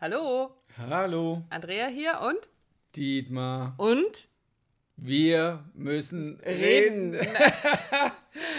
[0.00, 2.48] Hallo, Hallo, Andrea hier und?
[2.94, 3.74] Dietmar.
[3.78, 4.28] Und?
[4.96, 7.14] Wir müssen reden.
[7.14, 7.36] Reden.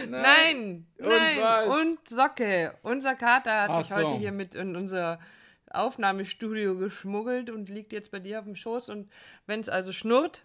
[0.09, 1.67] Nein, Und nein.
[1.69, 2.77] Und Socke.
[2.81, 4.17] Unser Kater hat Ach sich heute so.
[4.17, 5.21] hier mit in unser
[5.69, 8.89] Aufnahmestudio geschmuggelt und liegt jetzt bei dir auf dem Schoß.
[8.89, 9.09] Und
[9.47, 10.43] wenn es also schnurrt,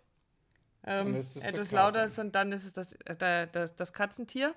[0.87, 4.55] ähm, etwas lauter ist, und dann ist es das, äh, das, das Katzentier.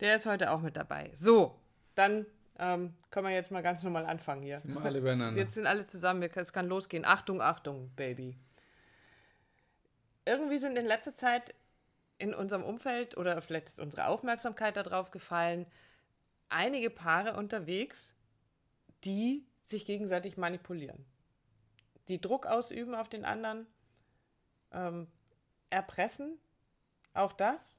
[0.00, 1.12] Der ist heute auch mit dabei.
[1.14, 1.54] So,
[1.94, 2.26] dann
[2.58, 4.58] ähm, können wir jetzt mal ganz normal anfangen hier.
[4.58, 5.40] Sind wir alle beieinander.
[5.40, 7.04] Jetzt sind alle zusammen, wir- es kann losgehen.
[7.04, 8.36] Achtung, Achtung, Baby.
[10.24, 11.54] Irgendwie sind in letzter Zeit
[12.18, 15.66] in unserem Umfeld oder vielleicht ist unsere Aufmerksamkeit darauf gefallen,
[16.48, 18.14] einige Paare unterwegs,
[19.04, 21.04] die sich gegenseitig manipulieren.
[22.08, 23.66] Die Druck ausüben auf den anderen,
[24.72, 25.06] ähm,
[25.70, 26.38] erpressen,
[27.14, 27.78] auch das.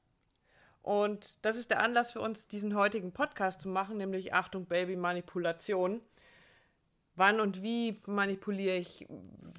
[0.82, 4.96] Und das ist der Anlass für uns, diesen heutigen Podcast zu machen, nämlich Achtung, Baby,
[4.96, 6.02] Manipulation.
[7.16, 9.06] Wann und wie manipuliere ich?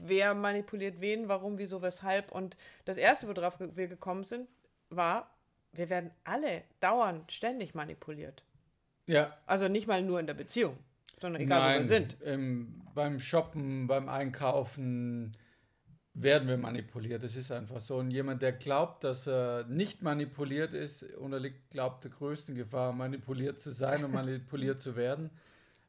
[0.02, 1.28] Wer manipuliert wen?
[1.28, 2.32] Warum, wieso, weshalb?
[2.32, 4.48] Und das Erste, worauf wir gekommen sind,
[4.88, 5.30] war,
[5.72, 8.42] wir werden alle dauernd, ständig manipuliert.
[9.08, 10.78] ja, Also nicht mal nur in der Beziehung,
[11.20, 12.16] sondern egal, wo wir nein, sind.
[12.24, 15.32] ähm, beim Shoppen, beim Einkaufen
[16.22, 17.22] werden wir manipuliert.
[17.22, 17.96] Das ist einfach so.
[17.96, 23.60] Und jemand, der glaubt, dass er nicht manipuliert ist, unterliegt, glaubt der größten Gefahr, manipuliert
[23.60, 25.30] zu sein und manipuliert zu werden,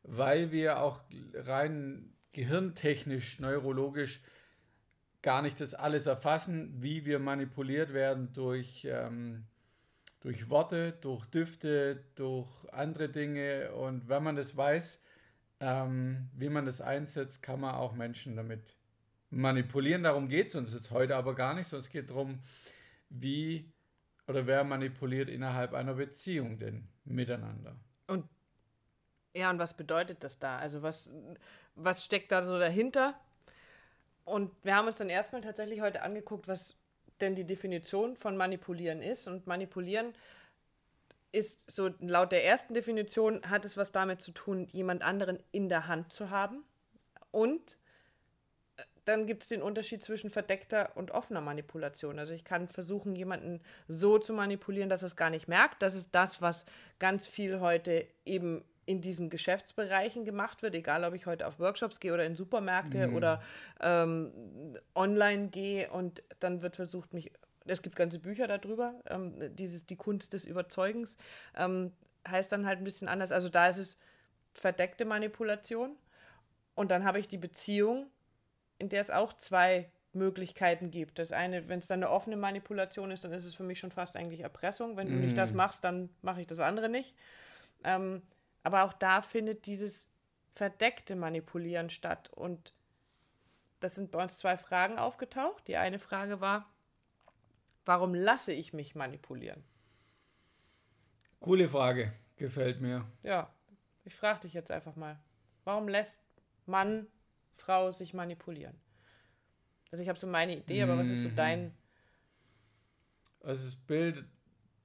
[0.04, 1.02] weil wir auch
[1.34, 4.22] rein gehirntechnisch, neurologisch
[5.22, 9.46] gar nicht das alles erfassen, wie wir manipuliert werden durch, ähm,
[10.22, 13.72] durch Worte, durch Düfte, durch andere Dinge.
[13.74, 15.00] Und wenn man das weiß,
[15.60, 18.81] ähm, wie man das einsetzt, kann man auch Menschen damit manipulieren.
[19.32, 22.40] Darum geht es uns jetzt heute aber gar nicht, sondern es geht darum,
[23.10, 23.72] wie
[24.28, 27.76] oder wer manipuliert innerhalb einer Beziehung denn miteinander.
[28.08, 28.26] Und
[29.34, 30.58] ja, und was bedeutet das da?
[30.58, 31.12] Also was,
[31.76, 33.20] was steckt da so dahinter?
[34.26, 36.76] Und wir haben uns dann erstmal tatsächlich heute angeguckt, was
[37.22, 39.28] denn die Definition von manipulieren ist.
[39.28, 40.14] Und manipulieren
[41.32, 45.70] ist so laut der ersten Definition hat es was damit zu tun, jemand anderen in
[45.70, 46.64] der Hand zu haben.
[47.32, 47.78] Und
[49.06, 52.20] dann gibt es den Unterschied zwischen verdeckter und offener Manipulation.
[52.20, 55.82] Also ich kann versuchen, jemanden so zu manipulieren, dass er es gar nicht merkt.
[55.82, 56.66] Das ist das, was
[57.00, 62.00] ganz viel heute eben in diesen Geschäftsbereichen gemacht wird, egal ob ich heute auf Workshops
[62.00, 63.42] gehe oder in Supermärkte oder
[63.80, 64.32] ähm,
[64.96, 67.32] online gehe und dann wird versucht, mich,
[67.66, 71.16] es gibt ganze Bücher darüber, ähm, dieses, die Kunst des Überzeugens,
[71.56, 71.94] ähm,
[72.28, 73.32] heißt dann halt ein bisschen anders.
[73.32, 73.98] Also da ist es
[74.54, 75.96] verdeckte Manipulation
[76.76, 78.08] und dann habe ich die Beziehung,
[78.82, 81.20] in der es auch zwei Möglichkeiten gibt.
[81.20, 83.92] Das eine, wenn es dann eine offene Manipulation ist, dann ist es für mich schon
[83.92, 84.98] fast eigentlich Erpressung.
[84.98, 87.16] Wenn du nicht das machst, dann mache ich das andere nicht.
[87.84, 88.22] Ähm,
[88.64, 90.10] aber auch da findet dieses
[90.54, 92.30] verdeckte Manipulieren statt.
[92.34, 92.74] Und
[93.80, 95.68] das sind bei uns zwei Fragen aufgetaucht.
[95.68, 96.70] Die eine Frage war,
[97.86, 99.64] warum lasse ich mich manipulieren?
[101.40, 103.06] Coole Frage, gefällt mir.
[103.24, 103.54] Ja,
[104.04, 105.20] ich frage dich jetzt einfach mal,
[105.64, 106.20] warum lässt
[106.66, 107.08] Mann,
[107.62, 108.76] Frau sich manipulieren?
[109.92, 111.74] Also ich habe so meine Idee, aber was ist so dein...
[113.42, 114.24] Also das Bild,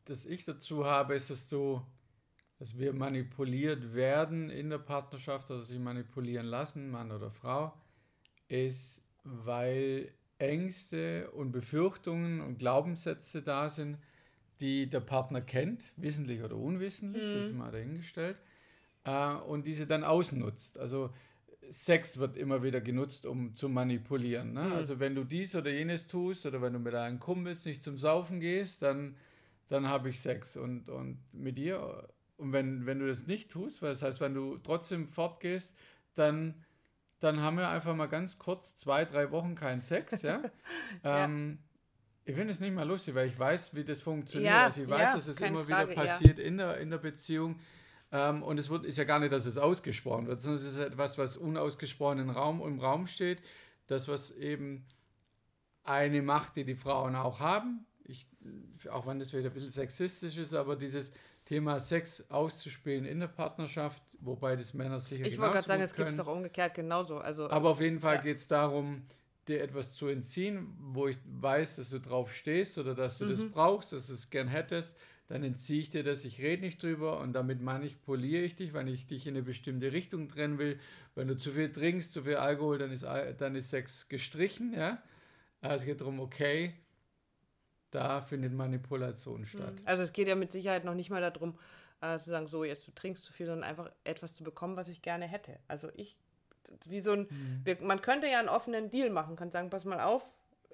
[0.07, 1.83] das ich dazu habe, ist, dass du,
[2.59, 7.73] dass wir manipuliert werden in der Partnerschaft oder sich manipulieren lassen, Mann oder Frau,
[8.49, 13.99] ist, weil Ängste und Befürchtungen und Glaubenssätze da sind,
[14.61, 18.41] die der Partner kennt, wissentlich oder unwissentlich, das ist mal dahingestellt,
[19.05, 20.79] äh, und diese dann ausnutzt.
[20.79, 21.11] Also
[21.71, 24.53] Sex wird immer wieder genutzt, um zu manipulieren.
[24.53, 24.73] Ne?
[24.73, 27.99] Also wenn du dies oder jenes tust oder wenn du mit deinen Kumpels nicht zum
[27.99, 29.17] Saufen gehst, dann,
[29.69, 32.09] dann habe ich Sex und, und mit dir.
[32.37, 35.75] Und wenn, wenn du das nicht tust, weil das heißt, wenn du trotzdem fortgehst,
[36.15, 36.55] dann,
[37.21, 40.23] dann haben wir einfach mal ganz kurz zwei, drei Wochen keinen Sex.
[40.23, 40.43] Ja?
[41.03, 41.25] Ja.
[41.25, 41.59] Ähm,
[42.29, 44.53] ich finde es nicht mal lustig, weil ich weiß, wie das funktioniert.
[44.53, 46.99] Ja, also ich weiß, ja, dass es immer Frage, wieder passiert in, der, in der
[46.99, 47.61] Beziehung.
[48.17, 50.79] Ähm, und es wird, ist ja gar nicht, dass es ausgesprochen wird, sondern es ist
[50.79, 53.43] etwas, was unausgesprochen im Raum, im Raum steht.
[53.89, 54.87] Das, was eben
[55.85, 57.85] eine Macht, die die Frauen auch haben.
[58.05, 58.27] Ich,
[58.91, 61.13] auch wenn das wieder ein bisschen sexistisch ist, aber dieses
[61.45, 65.95] Thema Sex auszuspielen in der Partnerschaft, wobei das Männer sicher Ich wollte gerade sagen, es
[65.95, 67.19] gibt es doch umgekehrt genauso.
[67.19, 68.21] Also Aber auf jeden Fall Ja.
[68.23, 69.03] geht es darum,
[69.47, 73.41] dir etwas zu entziehen, wo ich weiß, dass du drauf stehst oder dass du das
[73.41, 73.51] Mhm.
[73.53, 74.97] brauchst, dass du es gern hättest,
[75.29, 78.87] dann entziehe ich dir das, ich rede nicht drüber und damit manipuliere ich dich, wenn
[78.87, 80.79] ich dich in eine bestimmte Richtung trennen will.
[81.15, 85.03] Wenn du zu viel trinkst, zu viel Alkohol, dann ist, dann ist Sex gestrichen, ja.
[85.61, 86.75] Also es geht darum, okay,
[87.91, 89.75] da findet Manipulation statt.
[89.85, 91.59] Also es geht ja mit Sicherheit noch nicht mal darum,
[92.01, 94.89] äh, zu sagen, so jetzt du trinkst zu viel, sondern einfach etwas zu bekommen, was
[94.89, 95.59] ich gerne hätte.
[95.67, 96.17] Also ich
[96.85, 97.29] wie so ein,
[97.65, 100.29] wir, man könnte ja einen offenen Deal machen, kann sagen, pass mal auf,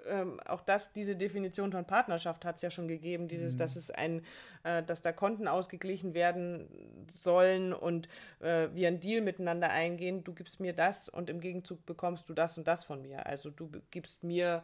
[0.07, 3.91] ähm, auch das, diese Definition von Partnerschaft hat es ja schon gegeben, dieses, dass es
[3.91, 4.25] ein,
[4.65, 6.69] äh, dass da Konten ausgeglichen werden
[7.11, 8.09] sollen und
[8.41, 12.35] äh, wir einen Deal miteinander eingehen, du gibst mir das und im Gegenzug bekommst du
[12.35, 13.27] das und das von mir.
[13.27, 14.63] Also du gibst mir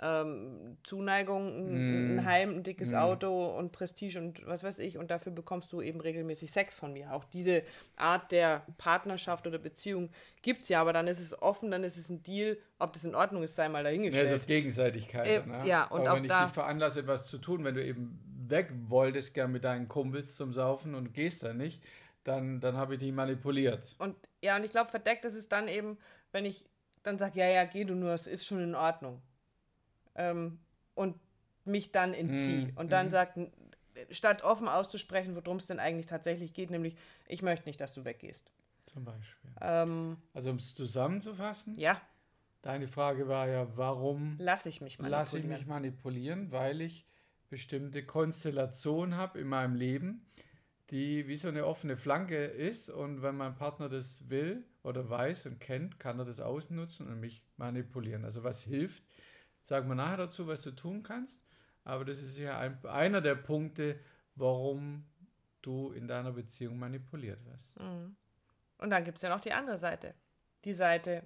[0.00, 5.10] ähm, Zuneigung, ein, ein Heim, ein dickes Auto und Prestige und was weiß ich und
[5.10, 7.12] dafür bekommst du eben regelmäßig Sex von mir.
[7.12, 7.62] Auch diese
[7.96, 10.10] Art der Partnerschaft oder Beziehung
[10.42, 13.04] gibt es ja, aber dann ist es offen, dann ist es ein Deal, ob das
[13.04, 14.28] in Ordnung ist, sei mal Ja, dahingestellt.
[14.30, 15.26] ist auf Gegenseitigkeit.
[15.26, 15.62] Äh, ne?
[15.66, 18.20] ja, und Aber auch wenn ich da- dich veranlasse, etwas zu tun, wenn du eben
[18.48, 21.82] weg wolltest, gern mit deinen Kumpels zum Saufen und gehst dann nicht,
[22.24, 23.94] dann, dann habe ich dich manipuliert.
[23.98, 25.96] Und ja, und ich glaube, verdeckt ist es dann eben,
[26.32, 26.68] wenn ich
[27.02, 29.22] dann sage, ja, ja, geh du nur, es ist schon in Ordnung.
[30.16, 30.58] Ähm,
[30.94, 31.16] und
[31.64, 32.68] mich dann entziehe.
[32.68, 33.10] Mhm, Und dann mhm.
[33.10, 33.38] sagt,
[34.10, 36.96] statt offen auszusprechen, worum es denn eigentlich tatsächlich geht, nämlich,
[37.26, 38.50] ich möchte nicht, dass du weggehst.
[38.86, 39.50] Zum Beispiel.
[39.60, 42.00] Ähm, Also um es zusammenzufassen, ja,
[42.62, 46.52] deine Frage war ja, warum lasse ich mich mal lasse ich mich manipulieren?
[46.52, 47.06] Weil ich
[47.48, 50.26] bestimmte Konstellation habe in meinem Leben,
[50.90, 55.46] die wie so eine offene Flanke ist und wenn mein Partner das will oder weiß
[55.46, 58.24] und kennt, kann er das ausnutzen und mich manipulieren.
[58.24, 59.02] Also was hilft,
[59.66, 61.42] sagen wir nachher dazu, was du tun kannst,
[61.84, 63.98] aber das ist ja ein, einer der Punkte,
[64.36, 65.04] warum
[65.60, 67.78] du in deiner Beziehung manipuliert wirst.
[67.80, 68.16] Mhm.
[68.78, 70.14] Und dann gibt es ja noch die andere Seite.
[70.64, 71.24] Die Seite,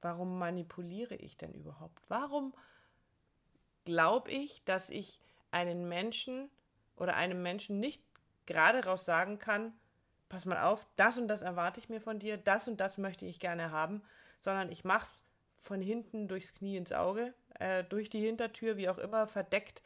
[0.00, 2.02] warum manipuliere ich denn überhaupt?
[2.08, 2.52] Warum
[3.84, 5.20] glaube ich, dass ich
[5.50, 6.50] einen Menschen
[6.96, 8.02] oder einem Menschen nicht
[8.46, 9.72] gerade raus sagen kann,
[10.28, 13.24] pass mal auf, das und das erwarte ich mir von dir, das und das möchte
[13.24, 14.02] ich gerne haben,
[14.40, 15.22] sondern ich mache es
[15.68, 19.82] von hinten durchs Knie ins Auge, äh, durch die Hintertür, wie auch immer, verdeckt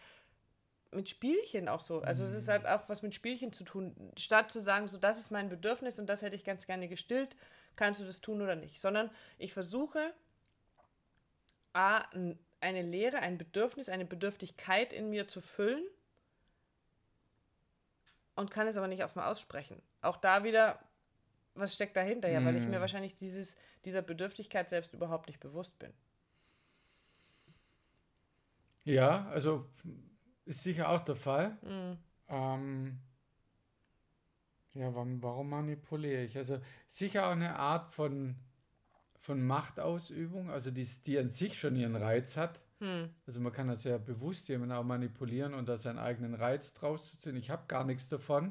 [0.92, 2.02] mit Spielchen auch so.
[2.02, 4.12] Also es ist halt auch was mit Spielchen zu tun.
[4.16, 7.34] Statt zu sagen, so das ist mein Bedürfnis und das hätte ich ganz gerne gestillt,
[7.74, 8.80] kannst du das tun oder nicht.
[8.80, 10.12] Sondern ich versuche,
[11.72, 12.04] A,
[12.60, 15.84] eine Leere, ein Bedürfnis, eine Bedürftigkeit in mir zu füllen
[18.36, 19.82] und kann es aber nicht offen aussprechen.
[20.00, 20.78] Auch da wieder,
[21.54, 22.28] was steckt dahinter?
[22.28, 25.92] Ja, weil ich mir wahrscheinlich dieses, dieser Bedürftigkeit selbst überhaupt nicht bewusst bin.
[28.84, 29.66] Ja, also
[30.44, 31.56] ist sicher auch der Fall.
[32.28, 32.98] Ähm,
[34.74, 36.36] ja, warum, warum manipuliere ich?
[36.36, 38.36] Also sicher auch eine Art von,
[39.18, 42.62] von Machtausübung, also die, die an sich schon ihren Reiz hat.
[43.26, 47.08] Also man kann das ja bewusst jemanden auch manipulieren und da seinen eigenen Reiz draus
[47.08, 47.36] zu ziehen.
[47.36, 48.50] Ich habe gar nichts davon,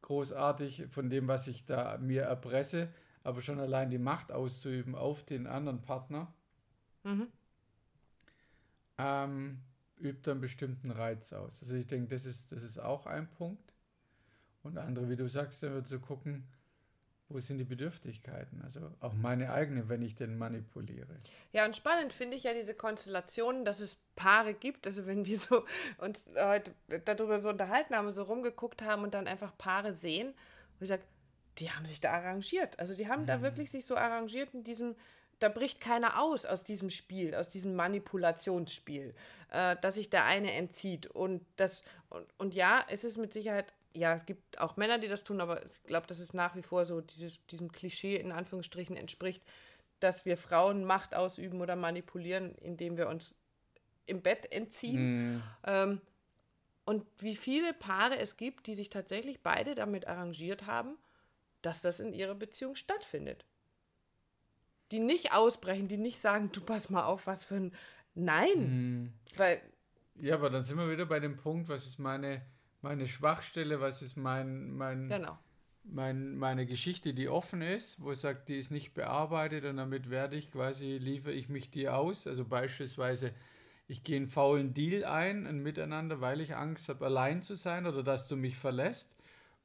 [0.00, 2.88] großartig von dem, was ich da mir erpresse,
[3.28, 6.32] aber schon allein die Macht auszuüben auf den anderen Partner
[8.96, 9.58] ähm,
[10.00, 11.60] übt einen bestimmten Reiz aus.
[11.60, 13.74] Also ich denke, das ist, das ist auch ein Punkt.
[14.62, 16.46] Und der andere, wie du sagst, dann wird zu gucken,
[17.28, 18.62] wo sind die Bedürftigkeiten?
[18.62, 21.20] Also auch meine eigene, wenn ich den manipuliere.
[21.52, 24.86] Ja, und spannend finde ich ja diese Konstellationen, dass es Paare gibt.
[24.86, 25.66] Also wenn wir so
[25.98, 26.72] uns heute
[27.04, 30.32] darüber so unterhalten haben, so rumgeguckt haben und dann einfach Paare sehen,
[30.78, 31.02] wo ich sage,
[31.58, 32.78] die haben sich da arrangiert.
[32.78, 34.94] Also die haben da wirklich sich so arrangiert in diesem,
[35.40, 39.14] da bricht keiner aus aus diesem Spiel, aus diesem Manipulationsspiel,
[39.50, 41.06] äh, dass sich der eine entzieht.
[41.06, 45.08] Und das, und, und ja, es ist mit Sicherheit, ja, es gibt auch Männer, die
[45.08, 48.32] das tun, aber ich glaube, dass es nach wie vor so dieses, diesem Klischee in
[48.32, 49.42] Anführungsstrichen entspricht,
[50.00, 53.34] dass wir Frauen Macht ausüben oder manipulieren, indem wir uns
[54.06, 55.42] im Bett entziehen.
[55.66, 56.00] Ähm,
[56.84, 60.96] und wie viele Paare es gibt, die sich tatsächlich beide damit arrangiert haben,
[61.62, 63.44] dass das in ihrer Beziehung stattfindet.
[64.90, 67.72] Die nicht ausbrechen, die nicht sagen, du pass mal auf, was für ein
[68.18, 69.12] Nein.
[69.36, 69.60] Weil,
[70.20, 72.42] Ja, aber dann sind wir wieder bei dem Punkt, was ist meine,
[72.82, 75.38] meine Schwachstelle, was ist mein, mein, genau.
[75.84, 80.10] mein, meine Geschichte, die offen ist, wo es sagt, die ist nicht bearbeitet und damit
[80.10, 82.26] werde ich quasi, liefere ich mich dir aus.
[82.26, 83.32] Also beispielsweise,
[83.86, 87.86] ich gehe einen faulen Deal ein, ein Miteinander, weil ich Angst habe, allein zu sein
[87.86, 89.14] oder dass du mich verlässt.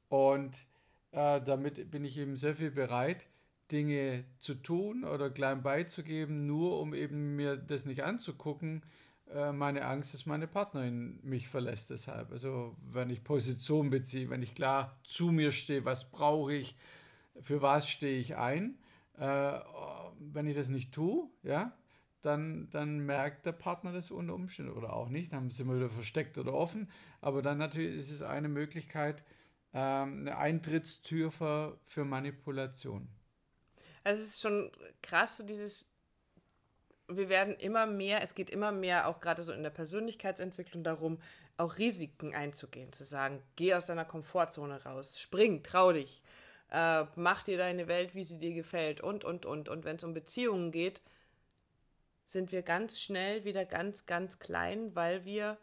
[0.08, 0.66] Und
[1.14, 3.26] äh, damit bin ich eben sehr viel bereit,
[3.70, 8.82] Dinge zu tun oder klein beizugeben, nur um eben mir das nicht anzugucken.
[9.32, 12.32] Äh, meine Angst, dass meine Partnerin mich verlässt deshalb.
[12.32, 16.76] Also wenn ich Position beziehe, wenn ich klar zu mir stehe, was brauche ich,
[17.40, 18.76] für was stehe ich ein.
[19.16, 19.60] Äh,
[20.18, 21.72] wenn ich das nicht tue, ja,
[22.22, 25.32] dann, dann merkt der Partner das unter Umständen oder auch nicht.
[25.32, 26.88] Dann sind wir wieder versteckt oder offen.
[27.20, 29.22] Aber dann natürlich ist es eine Möglichkeit,
[29.74, 33.08] ähm, eine Eintrittstür für, für Manipulation.
[34.04, 34.70] Also es ist schon
[35.02, 35.88] krass, so dieses,
[37.08, 41.20] wir werden immer mehr, es geht immer mehr auch gerade so in der Persönlichkeitsentwicklung darum,
[41.56, 46.22] auch Risiken einzugehen, zu sagen, geh aus deiner Komfortzone raus, spring, trau dich.
[46.70, 49.68] äh, mach dir deine Welt, wie sie dir gefällt und, und, und.
[49.68, 51.00] Und wenn es um Beziehungen geht,
[52.26, 55.58] sind wir ganz schnell wieder ganz, ganz klein, weil wir,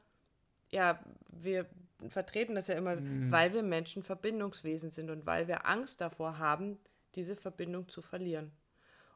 [0.70, 1.66] ja, wir
[2.10, 3.32] vertreten das ja immer, mhm.
[3.32, 6.80] weil wir Menschen Verbindungswesen sind und weil wir Angst davor haben,
[7.16, 8.52] diese Verbindung zu verlieren.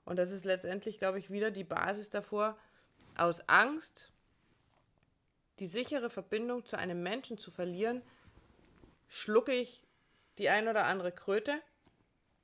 [0.04, 2.58] Und das ist letztendlich, glaube ich, wieder die Basis davor,
[3.18, 4.12] aus Angst
[5.60, 8.02] die sichere Verbindung zu einem Menschen zu verlieren,
[9.08, 9.84] schlucke ich
[10.38, 11.62] die ein oder andere Kröte,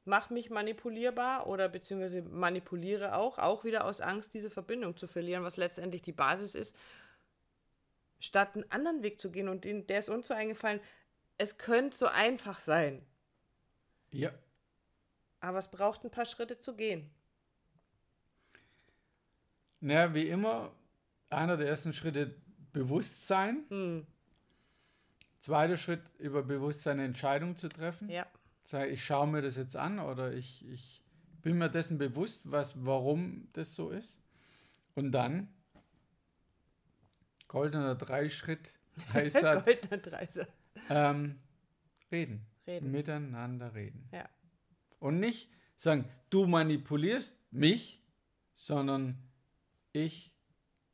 [0.05, 5.43] mache mich manipulierbar oder beziehungsweise manipuliere auch, auch wieder aus Angst, diese Verbindung zu verlieren,
[5.43, 6.75] was letztendlich die Basis ist,
[8.21, 9.49] statt einen anderen Weg zu gehen.
[9.49, 10.79] Und den, der ist uns so eingefallen,
[11.37, 13.05] es könnte so einfach sein.
[14.11, 14.31] Ja.
[15.39, 17.09] Aber es braucht ein paar Schritte zu gehen.
[19.79, 20.71] Naja, wie immer,
[21.29, 22.35] einer der ersten Schritte
[22.71, 23.65] Bewusstsein.
[23.69, 24.05] Hm.
[25.39, 28.07] Zweiter Schritt, über Bewusstsein eine Entscheidung zu treffen.
[28.07, 28.27] Ja.
[28.63, 31.01] Sag, ich schaue mir das jetzt an oder ich, ich
[31.41, 34.19] bin mir dessen bewusst, was, warum das so ist.
[34.93, 35.51] Und dann
[37.51, 38.73] goldener Dreischritt,
[39.11, 39.65] Dreisatz.
[39.65, 40.47] goldener Dreisatz.
[40.89, 41.35] Ähm,
[42.09, 42.45] reden.
[42.65, 42.91] reden.
[42.91, 44.07] Miteinander reden.
[44.13, 44.29] Ja.
[44.99, 48.01] Und nicht sagen, du manipulierst mich,
[48.55, 49.17] sondern
[49.91, 50.33] ich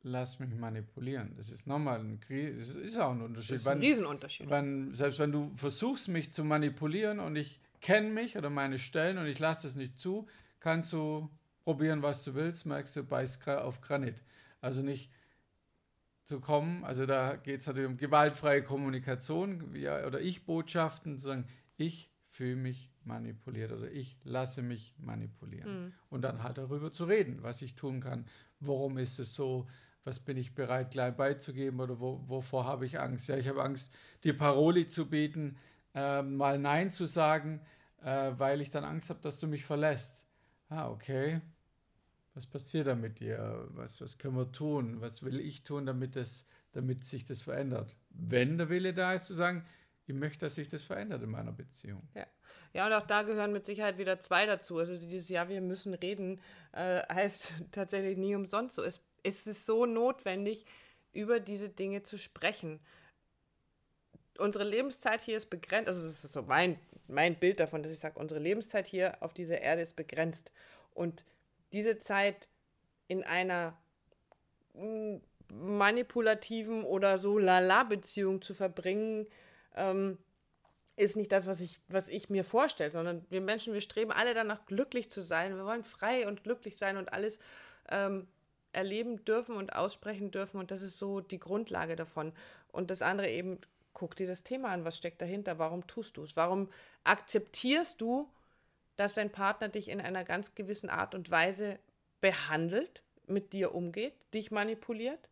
[0.02, 1.34] lass mich manipulieren.
[1.36, 2.18] Das ist nochmal ein
[2.58, 3.54] das ist auch ein Unterschied.
[3.54, 4.50] Das ist ein Riesenunterschied.
[4.50, 9.18] Wenn, selbst wenn du versuchst, mich zu manipulieren und ich kenne mich oder meine Stellen
[9.18, 10.26] und ich lasse das nicht zu,
[10.58, 11.30] kannst du
[11.62, 14.16] probieren, was du willst, merkst du, beißt auf Granit.
[14.60, 15.08] Also nicht
[16.28, 21.46] zu kommen, also da geht es natürlich um gewaltfreie Kommunikation ja, oder Ich-Botschaften, zu sagen,
[21.78, 25.84] ich fühle mich manipuliert oder ich lasse mich manipulieren.
[25.84, 25.92] Mhm.
[26.10, 28.26] Und dann halt darüber zu reden, was ich tun kann,
[28.60, 29.66] warum ist es so,
[30.04, 33.28] was bin ich bereit gleich beizugeben oder wo, wovor habe ich Angst?
[33.28, 33.90] Ja, ich habe Angst,
[34.22, 35.56] dir Paroli zu bieten,
[35.94, 37.62] äh, mal Nein zu sagen,
[38.02, 40.22] äh, weil ich dann Angst habe, dass du mich verlässt.
[40.68, 41.40] Ah, okay.
[42.38, 43.66] Was passiert da mit dir?
[43.70, 45.00] Was, was können wir tun?
[45.00, 47.96] Was will ich tun, damit, das, damit sich das verändert?
[48.10, 49.66] Wenn der Wille da ist, zu sagen,
[50.06, 52.08] ich möchte, dass sich das verändert in meiner Beziehung.
[52.14, 52.28] Ja.
[52.72, 54.78] Ja, und auch da gehören mit Sicherheit wieder zwei dazu.
[54.78, 56.40] Also dieses Jahr, wir müssen reden,
[56.70, 58.84] äh, heißt tatsächlich nie umsonst so.
[58.84, 60.64] Es, es ist so notwendig,
[61.12, 62.78] über diese Dinge zu sprechen.
[64.38, 66.78] Unsere Lebenszeit hier ist begrenzt, also das ist so mein,
[67.08, 70.52] mein Bild davon, dass ich sage, unsere Lebenszeit hier auf dieser Erde ist begrenzt.
[70.94, 71.24] Und
[71.72, 72.48] diese Zeit
[73.08, 73.76] in einer
[74.74, 75.16] mm,
[75.52, 79.26] manipulativen oder so Lala-Beziehung zu verbringen,
[79.74, 80.18] ähm,
[80.96, 84.34] ist nicht das, was ich, was ich mir vorstelle, sondern wir Menschen, wir streben alle
[84.34, 85.56] danach, glücklich zu sein.
[85.56, 87.38] Wir wollen frei und glücklich sein und alles
[87.88, 88.26] ähm,
[88.72, 90.58] erleben dürfen und aussprechen dürfen.
[90.58, 92.32] Und das ist so die Grundlage davon.
[92.72, 93.60] Und das andere eben,
[93.94, 96.36] guck dir das Thema an, was steckt dahinter, warum tust du es?
[96.36, 96.68] Warum
[97.04, 98.28] akzeptierst du,
[98.98, 101.78] dass dein Partner dich in einer ganz gewissen Art und Weise
[102.20, 105.30] behandelt, mit dir umgeht, dich manipuliert?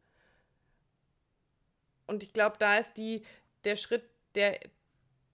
[2.06, 3.22] Und ich glaube, da ist die,
[3.64, 4.04] der Schritt,
[4.36, 4.60] der,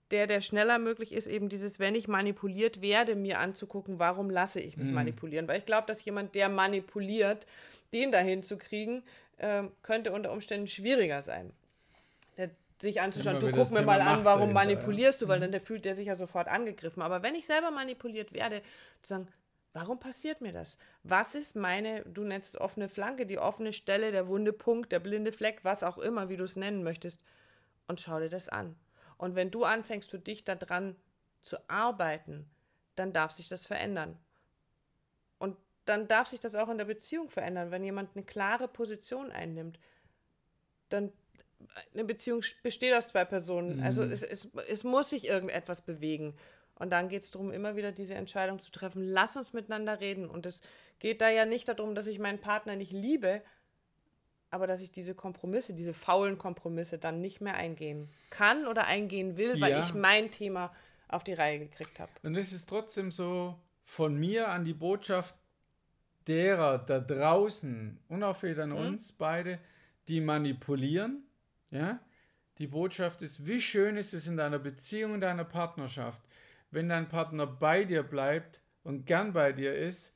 [0.09, 4.59] der, der schneller möglich ist, eben dieses, wenn ich manipuliert werde, mir anzugucken, warum lasse
[4.59, 4.93] ich mich mhm.
[4.93, 5.47] manipulieren.
[5.47, 7.45] Weil ich glaube, dass jemand, der manipuliert,
[7.93, 9.03] den dahin zu kriegen,
[9.37, 11.53] äh, könnte unter Umständen schwieriger sein.
[12.81, 15.25] Sich anzuschauen, du guck mir mal an, warum manipulierst ja.
[15.25, 15.43] du, weil mhm.
[15.43, 17.01] dann der fühlt der sich ja sofort angegriffen.
[17.01, 18.61] Aber wenn ich selber manipuliert werde,
[19.01, 19.27] zu sagen,
[19.73, 20.77] warum passiert mir das?
[21.03, 24.99] Was ist meine, du nennst es offene Flanke, die offene Stelle, der wunde Punkt, der
[24.99, 27.23] blinde Fleck, was auch immer, wie du es nennen möchtest.
[27.87, 28.75] Und schau dir das an.
[29.17, 30.95] Und wenn du anfängst, für dich daran
[31.41, 32.49] zu arbeiten,
[32.95, 34.17] dann darf sich das verändern.
[35.39, 37.71] Und dann darf sich das auch in der Beziehung verändern.
[37.71, 39.79] Wenn jemand eine klare Position einnimmt,
[40.89, 41.11] dann
[41.93, 43.77] eine Beziehung besteht aus zwei Personen.
[43.77, 43.83] Mhm.
[43.83, 46.35] Also es, es, es muss sich irgendetwas bewegen.
[46.75, 49.03] Und dann geht es darum, immer wieder diese Entscheidung zu treffen.
[49.03, 50.27] Lass uns miteinander reden.
[50.29, 50.61] Und es
[50.99, 53.41] geht da ja nicht darum, dass ich meinen Partner nicht liebe,
[54.49, 59.37] aber dass ich diese Kompromisse, diese faulen Kompromisse dann nicht mehr eingehen kann oder eingehen
[59.37, 59.79] will, weil ja.
[59.79, 60.71] ich mein Thema
[61.07, 62.11] auf die Reihe gekriegt habe.
[62.23, 65.35] Und es ist trotzdem so von mir an die Botschaft
[66.27, 67.99] derer da draußen
[68.33, 68.77] für an mhm.
[68.77, 69.59] uns beide,
[70.07, 71.23] die manipulieren,
[71.73, 71.99] ja,
[72.59, 76.21] die Botschaft ist, wie schön ist es in deiner Beziehung, in deiner Partnerschaft,
[76.71, 80.13] wenn dein Partner bei dir bleibt und gern bei dir ist,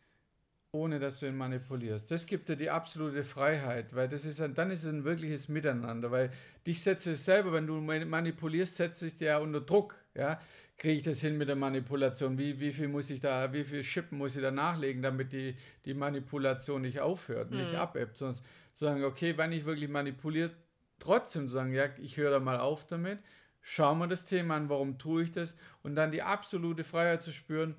[0.72, 2.12] ohne dass du ihn manipulierst.
[2.12, 5.48] Das gibt dir die absolute Freiheit, weil das ist ein, dann ist es ein wirkliches
[5.48, 6.30] Miteinander, weil
[6.66, 10.40] dich setze es selber, wenn du manipulierst, setze ich dir ja unter Druck, ja,
[10.78, 13.84] kriege ich das hin mit der Manipulation, wie, wie viel muss ich da, wie viel
[13.84, 17.58] Schippen muss ich da nachlegen, damit die, die Manipulation nicht aufhört, mhm.
[17.58, 20.54] nicht abebbt, sonst zu sagen, okay, wenn ich wirklich manipuliert,
[21.00, 23.20] trotzdem sagen, ja, ich höre da mal auf damit,
[23.62, 25.56] schau mir das Thema an, warum tue ich das?
[25.84, 27.76] Und dann die absolute Freiheit zu spüren,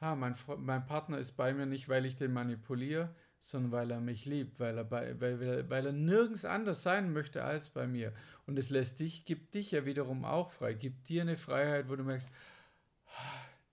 [0.00, 4.00] ah, mein, mein Partner ist bei mir nicht, weil ich den manipuliere, sondern weil er
[4.00, 8.12] mich liebt, weil er, bei, weil, weil er nirgends anders sein möchte als bei mir.
[8.46, 11.96] Und es lässt dich, gibt dich ja wiederum auch frei, gibt dir eine Freiheit, wo
[11.96, 12.28] du merkst,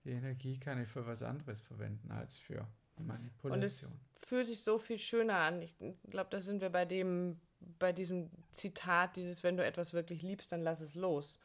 [0.04, 3.92] die Energie kann ich für was anderes verwenden als für Manipulation.
[4.18, 5.62] Fühlt sich so viel schöner an.
[5.62, 5.74] Ich
[6.10, 7.40] glaube, da sind wir bei dem,
[7.78, 11.38] bei diesem Zitat, dieses, wenn du etwas wirklich liebst, dann lass es los.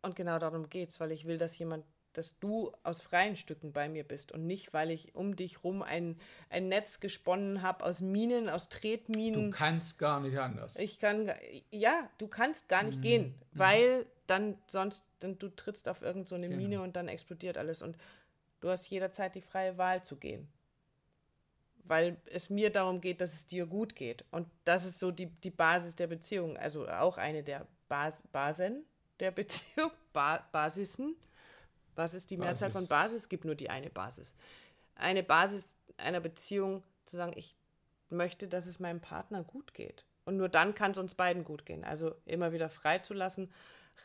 [0.00, 3.72] Und genau darum geht es, weil ich will, dass jemand dass du aus freien Stücken
[3.72, 6.18] bei mir bist und nicht, weil ich um dich rum ein,
[6.50, 9.50] ein Netz gesponnen habe aus Minen, aus Tretminen.
[9.50, 10.76] Du kannst gar nicht anders.
[10.76, 11.30] Ich kann,
[11.70, 13.02] ja, du kannst gar nicht mhm.
[13.02, 16.56] gehen, weil dann sonst, dann, du trittst auf irgendeine so genau.
[16.56, 17.96] Mine und dann explodiert alles und
[18.62, 20.48] du hast jederzeit die freie Wahl zu gehen.
[21.84, 24.24] Weil es mir darum geht, dass es dir gut geht.
[24.30, 28.86] Und das ist so die, die Basis der Beziehung, also auch eine der Bas Basen
[29.20, 31.16] der Beziehung, ba Basisen
[31.94, 32.80] was ist die Mehrzahl Basis.
[32.80, 33.16] von Basis?
[33.22, 34.34] Es gibt nur die eine Basis.
[34.94, 37.54] Eine Basis einer Beziehung zu sagen, ich
[38.08, 40.06] möchte, dass es meinem Partner gut geht.
[40.24, 41.84] Und nur dann kann es uns beiden gut gehen.
[41.84, 43.50] Also immer wieder freizulassen,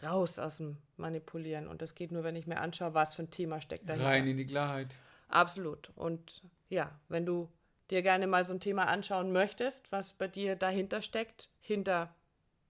[0.03, 1.67] raus aus dem Manipulieren.
[1.67, 4.07] Und das geht nur, wenn ich mir anschaue, was für ein Thema steckt dahinter.
[4.07, 4.95] Rein in die Klarheit.
[5.29, 5.91] Absolut.
[5.95, 7.49] Und ja, wenn du
[7.89, 12.13] dir gerne mal so ein Thema anschauen möchtest, was bei dir dahinter steckt, hinter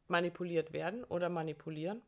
[0.08, 2.02] manipuliert werden oder manipulieren,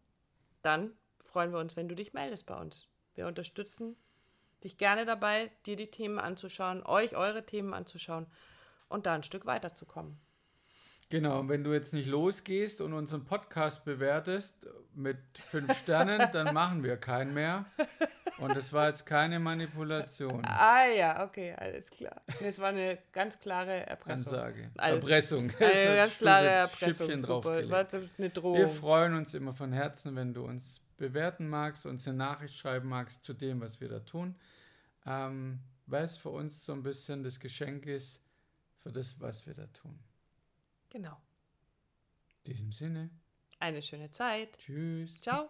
[0.61, 2.87] dann freuen wir uns, wenn du dich meldest bei uns.
[3.15, 3.95] Wir unterstützen
[4.63, 8.27] dich gerne dabei, dir die Themen anzuschauen, euch eure Themen anzuschauen
[8.89, 10.19] und da ein Stück weiterzukommen.
[11.11, 15.17] Genau, und wenn du jetzt nicht losgehst und unseren Podcast bewertest mit
[15.49, 17.65] fünf Sternen, dann machen wir keinen mehr.
[18.37, 20.45] Und es war jetzt keine Manipulation.
[20.45, 22.21] Ah ja, okay, alles klar.
[22.39, 24.33] Das war eine ganz klare Erpressung.
[24.33, 24.71] Ansage.
[24.77, 25.51] Alles, Erpressung.
[25.59, 27.25] Eine ganz klare Erpressung.
[27.25, 27.63] Super.
[28.17, 28.57] Eine Drohung.
[28.57, 32.87] Wir freuen uns immer von Herzen, wenn du uns bewerten magst, uns eine Nachricht schreiben
[32.87, 34.35] magst zu dem, was wir da tun,
[35.07, 38.21] ähm, weil es für uns so ein bisschen das Geschenk ist
[38.83, 39.97] für das, was wir da tun.
[40.89, 41.17] Genau.
[42.43, 43.09] In diesem Sinne.
[43.59, 44.57] Eine schöne Zeit.
[44.59, 45.21] Tschüss.
[45.21, 45.49] Ciao.